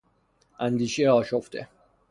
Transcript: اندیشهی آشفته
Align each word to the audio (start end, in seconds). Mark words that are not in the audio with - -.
اندیشهی 0.59 1.07
آشفته 1.07 1.67